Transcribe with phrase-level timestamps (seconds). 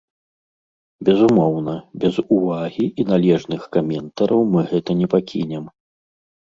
[1.09, 5.65] Безумоўна, без увагі і належных каментараў мы гэта не пакінем.